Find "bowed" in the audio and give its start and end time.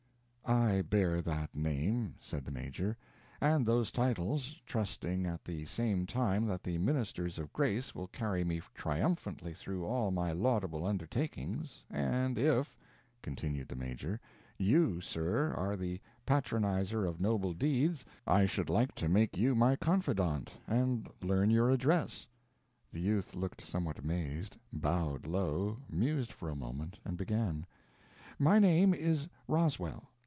24.73-25.25